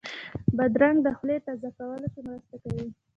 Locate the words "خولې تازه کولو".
1.17-2.07